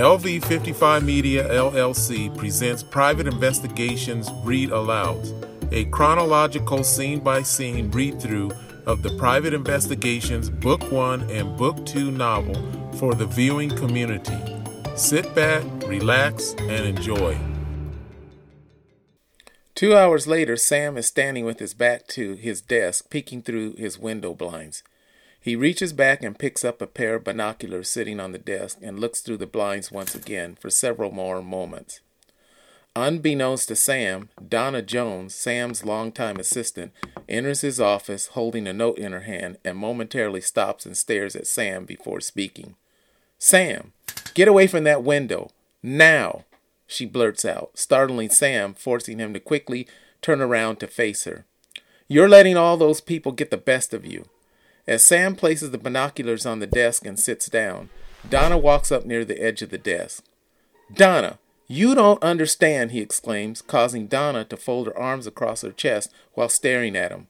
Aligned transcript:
LV 0.00 0.44
55 0.46 1.04
Media 1.04 1.46
LLC 1.48 2.34
presents 2.38 2.82
Private 2.82 3.26
Investigations 3.26 4.30
Read 4.44 4.70
Aloud, 4.70 5.20
a 5.72 5.84
chronological 5.90 6.82
scene 6.82 7.20
by 7.20 7.42
scene 7.42 7.90
read 7.90 8.18
through 8.18 8.50
of 8.86 9.02
the 9.02 9.14
Private 9.18 9.52
Investigations 9.52 10.48
Book 10.48 10.90
1 10.90 11.28
and 11.30 11.54
Book 11.58 11.84
2 11.84 12.12
novel 12.12 12.54
for 12.94 13.14
the 13.14 13.26
viewing 13.26 13.68
community. 13.68 14.38
Sit 14.96 15.34
back, 15.34 15.64
relax, 15.86 16.54
and 16.60 16.86
enjoy. 16.86 17.36
Two 19.74 19.94
hours 19.94 20.26
later, 20.26 20.56
Sam 20.56 20.96
is 20.96 21.08
standing 21.08 21.44
with 21.44 21.58
his 21.58 21.74
back 21.74 22.06
to 22.08 22.36
his 22.36 22.62
desk, 22.62 23.10
peeking 23.10 23.42
through 23.42 23.74
his 23.74 23.98
window 23.98 24.32
blinds. 24.32 24.82
He 25.42 25.56
reaches 25.56 25.94
back 25.94 26.22
and 26.22 26.38
picks 26.38 26.64
up 26.64 26.82
a 26.82 26.86
pair 26.86 27.14
of 27.14 27.24
binoculars 27.24 27.88
sitting 27.88 28.20
on 28.20 28.32
the 28.32 28.38
desk 28.38 28.78
and 28.82 29.00
looks 29.00 29.20
through 29.20 29.38
the 29.38 29.46
blinds 29.46 29.90
once 29.90 30.14
again 30.14 30.56
for 30.60 30.68
several 30.68 31.10
more 31.10 31.42
moments. 31.42 32.00
Unbeknownst 32.94 33.68
to 33.68 33.76
Sam, 33.76 34.28
Donna 34.46 34.82
Jones, 34.82 35.34
Sam's 35.34 35.84
longtime 35.84 36.36
assistant, 36.36 36.92
enters 37.28 37.62
his 37.62 37.80
office 37.80 38.28
holding 38.28 38.66
a 38.66 38.72
note 38.72 38.98
in 38.98 39.12
her 39.12 39.20
hand 39.20 39.56
and 39.64 39.78
momentarily 39.78 40.40
stops 40.40 40.84
and 40.84 40.96
stares 40.96 41.34
at 41.34 41.46
Sam 41.46 41.84
before 41.84 42.20
speaking. 42.20 42.74
Sam, 43.38 43.92
get 44.34 44.48
away 44.48 44.66
from 44.66 44.84
that 44.84 45.04
window. 45.04 45.50
Now, 45.82 46.44
she 46.86 47.06
blurts 47.06 47.44
out, 47.44 47.78
startling 47.78 48.28
Sam, 48.28 48.74
forcing 48.74 49.18
him 49.18 49.32
to 49.32 49.40
quickly 49.40 49.86
turn 50.20 50.42
around 50.42 50.80
to 50.80 50.86
face 50.86 51.24
her. 51.24 51.46
You're 52.08 52.28
letting 52.28 52.56
all 52.56 52.76
those 52.76 53.00
people 53.00 53.32
get 53.32 53.50
the 53.50 53.56
best 53.56 53.94
of 53.94 54.04
you. 54.04 54.26
As 54.90 55.04
Sam 55.04 55.36
places 55.36 55.70
the 55.70 55.78
binoculars 55.78 56.44
on 56.44 56.58
the 56.58 56.66
desk 56.66 57.06
and 57.06 57.16
sits 57.16 57.48
down, 57.48 57.90
Donna 58.28 58.58
walks 58.58 58.90
up 58.90 59.06
near 59.06 59.24
the 59.24 59.40
edge 59.40 59.62
of 59.62 59.70
the 59.70 59.78
desk. 59.78 60.24
Donna, 60.92 61.38
you 61.68 61.94
don't 61.94 62.20
understand, 62.24 62.90
he 62.90 63.00
exclaims, 63.00 63.62
causing 63.62 64.08
Donna 64.08 64.44
to 64.46 64.56
fold 64.56 64.88
her 64.88 64.98
arms 64.98 65.28
across 65.28 65.62
her 65.62 65.70
chest 65.70 66.10
while 66.34 66.48
staring 66.48 66.96
at 66.96 67.12
him. 67.12 67.28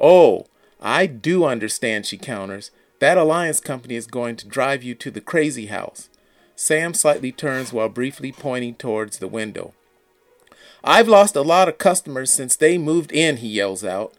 Oh, 0.00 0.46
I 0.80 1.06
do 1.06 1.44
understand, 1.44 2.06
she 2.06 2.18
counters. 2.18 2.72
That 2.98 3.18
alliance 3.18 3.60
company 3.60 3.94
is 3.94 4.08
going 4.08 4.34
to 4.38 4.48
drive 4.48 4.82
you 4.82 4.96
to 4.96 5.10
the 5.12 5.20
crazy 5.20 5.66
house. 5.66 6.08
Sam 6.56 6.92
slightly 6.92 7.30
turns 7.30 7.72
while 7.72 7.88
briefly 7.88 8.32
pointing 8.32 8.74
towards 8.74 9.18
the 9.18 9.28
window. 9.28 9.74
I've 10.82 11.06
lost 11.06 11.36
a 11.36 11.42
lot 11.42 11.68
of 11.68 11.78
customers 11.78 12.32
since 12.32 12.56
they 12.56 12.78
moved 12.78 13.12
in, 13.12 13.36
he 13.36 13.46
yells 13.46 13.84
out. 13.84 14.12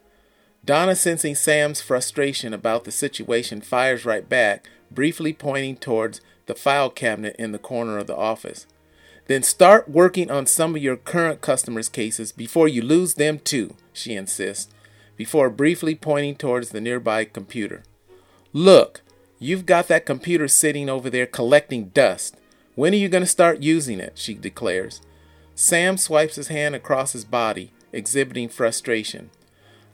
Donna, 0.64 0.94
sensing 0.94 1.34
Sam's 1.34 1.80
frustration 1.80 2.52
about 2.52 2.84
the 2.84 2.92
situation, 2.92 3.60
fires 3.60 4.04
right 4.04 4.28
back, 4.28 4.68
briefly 4.90 5.32
pointing 5.32 5.76
towards 5.76 6.20
the 6.46 6.54
file 6.54 6.90
cabinet 6.90 7.36
in 7.38 7.52
the 7.52 7.58
corner 7.58 7.98
of 7.98 8.06
the 8.06 8.16
office. 8.16 8.66
Then 9.28 9.42
start 9.42 9.88
working 9.88 10.30
on 10.30 10.46
some 10.46 10.74
of 10.74 10.82
your 10.82 10.96
current 10.96 11.40
customers' 11.40 11.88
cases 11.88 12.32
before 12.32 12.66
you 12.66 12.82
lose 12.82 13.14
them 13.14 13.38
too, 13.38 13.74
she 13.92 14.14
insists, 14.14 14.72
before 15.16 15.50
briefly 15.50 15.94
pointing 15.94 16.36
towards 16.36 16.70
the 16.70 16.80
nearby 16.80 17.24
computer. 17.24 17.82
Look, 18.52 19.02
you've 19.38 19.66
got 19.66 19.88
that 19.88 20.06
computer 20.06 20.48
sitting 20.48 20.88
over 20.88 21.10
there 21.10 21.26
collecting 21.26 21.88
dust. 21.88 22.36
When 22.74 22.94
are 22.94 22.96
you 22.96 23.08
going 23.08 23.22
to 23.22 23.26
start 23.26 23.62
using 23.62 24.00
it? 24.00 24.12
she 24.14 24.34
declares. 24.34 25.02
Sam 25.54 25.98
swipes 25.98 26.36
his 26.36 26.48
hand 26.48 26.74
across 26.74 27.12
his 27.12 27.24
body, 27.24 27.72
exhibiting 27.92 28.48
frustration. 28.48 29.30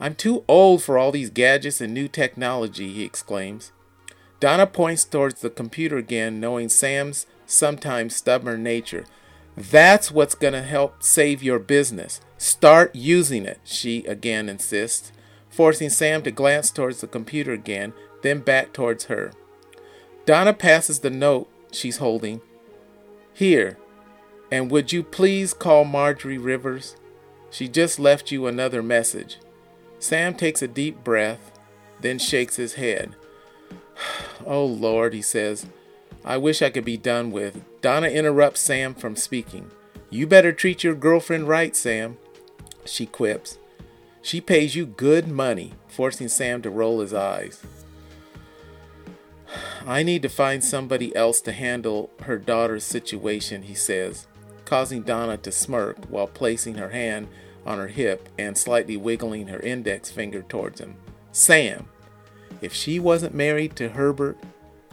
I'm 0.05 0.15
too 0.15 0.45
old 0.49 0.83
for 0.83 0.99
all 0.99 1.13
these 1.13 1.31
gadgets 1.31 1.81
and 1.81 1.95
new 1.95 2.09
technology, 2.09 2.93
he 2.93 3.05
exclaims. 3.05 3.73
Donna 4.39 4.67
points 4.67 5.03
towards 5.03 5.41
the 5.41 5.49
computer 5.49 5.97
again, 5.97 6.41
knowing 6.41 6.69
Sam's 6.69 7.25
sometimes 7.47 8.15
stubborn 8.15 8.63
nature. 8.63 9.07
That's 9.57 10.11
what's 10.11 10.35
going 10.35 10.53
to 10.53 10.61
help 10.61 11.03
save 11.03 11.43
your 11.43 11.59
business. 11.59 12.21
Start 12.37 12.95
using 12.95 13.47
it, 13.47 13.61
she 13.65 14.05
again 14.05 14.51
insists, 14.51 15.11
forcing 15.49 15.89
Sam 15.89 16.21
to 16.25 16.31
glance 16.31 16.71
towards 16.71 17.01
the 17.01 17.07
computer 17.07 17.55
again, 17.55 17.95
then 18.21 18.41
back 18.41 18.75
towards 18.75 19.05
her. 19.05 19.33
Donna 20.27 20.53
passes 20.53 20.99
the 20.99 21.09
note 21.09 21.49
she's 21.73 21.97
holding. 21.97 22.43
Here, 23.33 23.79
and 24.53 24.71
would 24.71 24.93
you 24.93 25.03
please 25.03 25.55
call 25.55 25.87
Marjorie 25.87 26.37
Rivers? 26.37 26.95
She 27.51 27.69
just 27.69 27.99
left 27.99 28.31
you 28.31 28.47
another 28.47 28.83
message. 28.83 29.39
Sam 30.05 30.35
takes 30.35 30.61
a 30.61 30.69
deep 30.69 31.03
breath, 31.03 31.51
then 31.99 32.19
shakes 32.19 32.57
his 32.57 32.75
head. 32.75 33.17
Oh 34.47 34.67
Lord, 34.67 35.15
he 35.15 35.23
says, 35.23 35.65
I 36.23 36.37
wish 36.37 36.61
I 36.61 36.69
could 36.69 36.85
be 36.85 36.99
done 36.99 37.31
with. 37.31 37.65
Donna 37.81 38.09
interrupts 38.09 38.61
Sam 38.61 38.95
from 38.95 39.17
speaking. 39.17 39.71
You 40.11 40.27
better 40.27 40.53
treat 40.53 40.85
your 40.85 40.95
girlfriend 40.95 41.49
right, 41.49 41.75
Sam, 41.75 42.19
she 42.85 43.07
quips. 43.07 43.57
She 44.21 44.43
pays 44.43 44.77
you 44.77 44.85
good 44.85 45.27
money, 45.29 45.73
forcing 45.89 46.29
Sam 46.29 46.61
to 46.61 46.69
roll 46.69 47.01
his 47.01 47.15
eyes. 47.15 47.63
I 49.87 50.03
need 50.03 50.21
to 50.21 50.29
find 50.29 50.63
somebody 50.63 51.17
else 51.17 51.41
to 51.43 51.53
handle 51.53 52.11
her 52.25 52.37
daughter's 52.37 52.85
situation, 52.85 53.63
he 53.63 53.75
says, 53.75 54.27
causing 54.67 55.01
Donna 55.01 55.39
to 55.39 55.51
smirk 55.51 55.97
while 56.11 56.27
placing 56.27 56.75
her 56.75 56.91
hand 56.91 57.29
on 57.67 57.79
her 57.79 57.89
hip 57.89 58.29
and 58.39 58.57
slightly 58.57 58.97
wiggling 58.97 59.49
her 59.49 59.61
index 59.61 60.11
finger 60.11 60.43
towards 60.43 60.81
him. 60.81 60.97
Sam! 61.33 61.89
If 62.61 62.73
she 62.73 62.99
wasn't 62.99 63.35
married 63.35 63.77
to 63.77 63.91
Herbert, 63.91 64.39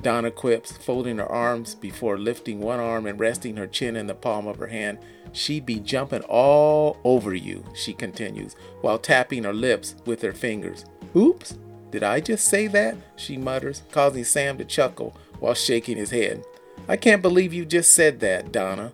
Donna 0.02 0.32
quips, 0.32 0.72
folding 0.72 1.18
her 1.18 1.32
arms 1.32 1.76
before 1.76 2.18
lifting 2.18 2.60
one 2.60 2.80
arm 2.80 3.06
and 3.06 3.20
resting 3.20 3.58
her 3.58 3.68
chin 3.68 3.96
in 3.96 4.08
the 4.08 4.16
palm 4.16 4.48
of 4.48 4.58
her 4.58 4.68
hand, 4.68 4.98
she'd 5.32 5.66
be 5.66 5.80
jumping 5.80 6.24
all 6.24 6.98
over 7.04 7.34
you, 7.34 7.64
she 7.76 7.94
continues, 7.94 8.56
while 8.82 8.98
tapping 8.98 9.44
her 9.44 9.54
lips 9.54 9.96
with 10.06 10.22
her 10.22 10.34
fingers. 10.34 10.86
Oops, 11.16 11.58
did 11.92 12.04
I 12.04 12.20
just 12.20 12.48
say 12.48 12.68
that? 12.68 12.96
she 13.16 13.38
mutters, 13.38 13.84
causing 13.92 14.24
Sam 14.24 14.58
to 14.58 14.66
chuckle 14.66 15.16
while 15.40 15.54
shaking 15.54 15.98
his 15.98 16.12
head. 16.12 16.44
I 16.88 16.98
can't 16.98 17.22
believe 17.22 17.54
you 17.54 17.66
just 17.66 17.94
said 17.94 18.20
that, 18.22 18.52
Donna. 18.52 18.92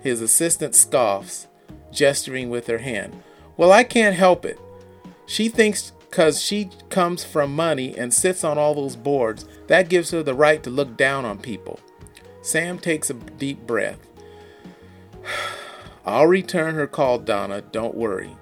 His 0.00 0.20
assistant 0.20 0.74
scoffs, 0.74 1.46
gesturing 1.92 2.50
with 2.50 2.66
her 2.66 2.78
hand. 2.78 3.22
Well, 3.56 3.72
I 3.72 3.84
can't 3.84 4.16
help 4.16 4.44
it. 4.44 4.58
She 5.26 5.48
thinks 5.48 5.92
because 6.10 6.42
she 6.42 6.68
comes 6.88 7.22
from 7.22 7.54
money 7.54 7.96
and 7.96 8.12
sits 8.12 8.42
on 8.42 8.58
all 8.58 8.74
those 8.74 8.96
boards, 8.96 9.46
that 9.68 9.88
gives 9.88 10.10
her 10.10 10.24
the 10.24 10.34
right 10.34 10.60
to 10.64 10.68
look 10.68 10.96
down 10.96 11.24
on 11.24 11.38
people. 11.38 11.78
Sam 12.42 12.78
takes 12.78 13.10
a 13.10 13.14
deep 13.14 13.64
breath. 13.64 14.00
I'll 16.04 16.26
return 16.26 16.74
her 16.74 16.88
call, 16.88 17.20
Donna. 17.20 17.60
Don't 17.60 17.94
worry. 17.94 18.36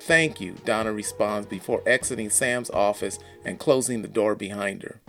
Thank 0.00 0.40
you, 0.40 0.56
Donna 0.64 0.92
responds 0.92 1.46
before 1.46 1.82
exiting 1.86 2.28
Sam's 2.28 2.70
office 2.70 3.20
and 3.44 3.60
closing 3.60 4.02
the 4.02 4.08
door 4.08 4.34
behind 4.34 4.82
her. 4.82 5.00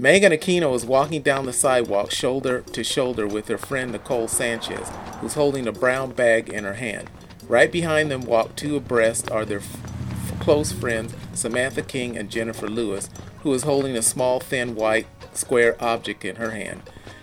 Megan 0.00 0.30
Aquino 0.30 0.76
is 0.76 0.86
walking 0.86 1.22
down 1.22 1.44
the 1.44 1.52
sidewalk 1.52 2.12
shoulder 2.12 2.60
to 2.60 2.84
shoulder 2.84 3.26
with 3.26 3.48
her 3.48 3.58
friend 3.58 3.90
Nicole 3.90 4.28
Sanchez, 4.28 4.88
who's 5.20 5.34
holding 5.34 5.66
a 5.66 5.72
brown 5.72 6.12
bag 6.12 6.48
in 6.48 6.62
her 6.62 6.74
hand. 6.74 7.10
Right 7.48 7.72
behind 7.72 8.08
them 8.08 8.20
walk 8.20 8.54
two 8.54 8.76
abreast 8.76 9.28
are 9.32 9.44
their 9.44 9.58
f- 9.58 10.38
close 10.38 10.70
friends 10.70 11.16
Samantha 11.34 11.82
King 11.82 12.16
and 12.16 12.30
Jennifer 12.30 12.68
Lewis, 12.68 13.10
who 13.40 13.52
is 13.52 13.64
holding 13.64 13.96
a 13.96 14.02
small, 14.02 14.38
thin, 14.38 14.76
white, 14.76 15.08
square 15.32 15.74
object 15.82 16.24
in 16.24 16.36
her 16.36 16.52
hand. 16.52 16.80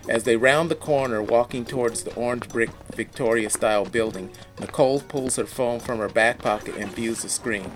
As 0.09 0.25
they 0.25 0.35
round 0.35 0.69
the 0.69 0.75
corner, 0.75 1.23
walking 1.23 1.63
towards 1.63 2.03
the 2.03 2.13
orange 2.15 2.49
brick 2.49 2.71
Victoria 2.93 3.49
style 3.49 3.85
building, 3.85 4.31
Nicole 4.59 4.99
pulls 4.99 5.37
her 5.37 5.45
phone 5.45 5.79
from 5.79 5.99
her 5.99 6.09
back 6.09 6.39
pocket 6.39 6.75
and 6.77 6.91
views 6.91 7.21
the 7.21 7.29
screen. 7.29 7.71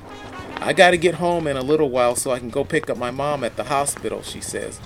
I 0.58 0.74
gotta 0.74 0.98
get 0.98 1.16
home 1.16 1.48
in 1.48 1.56
a 1.56 1.62
little 1.62 1.90
while 1.90 2.18
so 2.18 2.32
I 2.32 2.40
can 2.40 2.50
go 2.50 2.66
pick 2.66 2.90
up 2.90 2.98
my 2.98 3.12
mom 3.12 3.46
at 3.46 3.56
the 3.56 3.64
hospital, 3.64 4.22
she 4.22 4.42
says. 4.42 4.82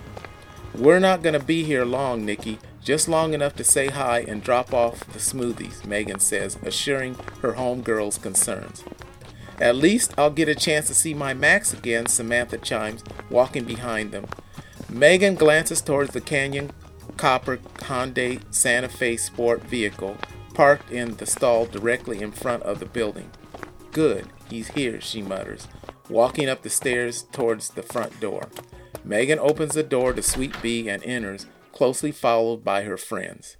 We're 0.75 0.99
not 0.99 1.21
gonna 1.21 1.39
be 1.39 1.63
here 1.63 1.85
long, 1.85 2.25
Nikki. 2.25 2.57
Just 2.81 3.07
long 3.07 3.33
enough 3.33 3.55
to 3.57 3.63
say 3.63 3.87
hi 3.87 4.21
and 4.27 4.43
drop 4.43 4.73
off 4.73 5.05
the 5.13 5.19
smoothies, 5.19 5.85
Megan 5.85 6.19
says, 6.19 6.57
assuring 6.63 7.15
her 7.41 7.53
homegirl's 7.53 8.17
concerns. 8.17 8.83
At 9.59 9.75
least 9.75 10.13
I'll 10.17 10.31
get 10.31 10.49
a 10.49 10.55
chance 10.55 10.87
to 10.87 10.93
see 10.93 11.13
my 11.13 11.33
Max 11.33 11.73
again, 11.73 12.07
Samantha 12.07 12.57
chimes, 12.57 13.03
walking 13.29 13.65
behind 13.65 14.11
them. 14.11 14.25
Megan 14.89 15.35
glances 15.35 15.81
towards 15.81 16.13
the 16.13 16.21
Canyon 16.21 16.71
Copper 17.17 17.57
Hyundai 17.57 18.41
Santa 18.53 18.89
Fe 18.89 19.15
sport 19.15 19.61
vehicle 19.63 20.17
parked 20.53 20.91
in 20.91 21.15
the 21.17 21.25
stall 21.25 21.65
directly 21.65 22.21
in 22.21 22.31
front 22.31 22.63
of 22.63 22.79
the 22.79 22.85
building. 22.85 23.29
Good, 23.91 24.27
he's 24.49 24.69
here, 24.69 24.99
she 24.99 25.21
mutters, 25.21 25.67
walking 26.09 26.49
up 26.49 26.63
the 26.63 26.69
stairs 26.69 27.23
towards 27.31 27.69
the 27.69 27.83
front 27.83 28.19
door. 28.19 28.49
Megan 29.05 29.39
opens 29.39 29.73
the 29.73 29.83
door 29.83 30.13
to 30.13 30.21
Suite 30.21 30.55
B 30.61 30.87
and 30.89 31.03
enters, 31.03 31.45
closely 31.71 32.11
followed 32.11 32.63
by 32.63 32.83
her 32.83 32.97
friends. 32.97 33.57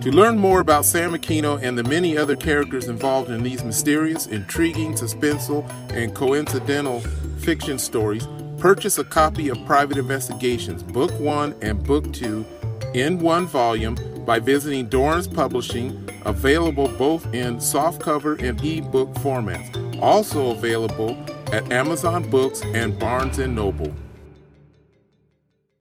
To 0.00 0.10
learn 0.10 0.38
more 0.38 0.60
about 0.60 0.86
Sam 0.86 1.12
Aquino 1.12 1.60
and 1.62 1.76
the 1.76 1.84
many 1.84 2.16
other 2.16 2.36
characters 2.36 2.88
involved 2.88 3.30
in 3.30 3.42
these 3.42 3.62
mysterious, 3.62 4.26
intriguing, 4.26 4.94
suspenseful, 4.94 5.68
and 5.92 6.14
coincidental 6.14 7.00
fiction 7.38 7.78
stories, 7.78 8.26
purchase 8.58 8.98
a 8.98 9.04
copy 9.04 9.50
of 9.50 9.64
Private 9.66 9.98
Investigations, 9.98 10.82
Book 10.82 11.10
1 11.20 11.56
and 11.60 11.82
Book 11.84 12.10
2 12.12 12.44
in 12.94 13.18
one 13.18 13.46
volume 13.46 13.96
by 14.24 14.38
visiting 14.38 14.88
Dorrance 14.88 15.26
Publishing, 15.26 16.08
available 16.24 16.88
both 16.96 17.26
in 17.34 17.56
softcover 17.56 18.40
and 18.42 18.58
ebook 18.64 19.12
formats. 19.14 20.00
Also 20.00 20.50
available 20.50 21.16
at 21.52 21.70
Amazon 21.72 22.28
Books 22.30 22.62
and 22.62 22.98
Barnes 22.98 23.38
& 23.38 23.46
Noble. 23.46 23.94